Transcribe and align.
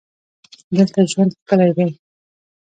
دلته 0.75 0.99
ژوند 1.11 1.31
ښکلی 1.39 1.71
دی. 1.77 1.87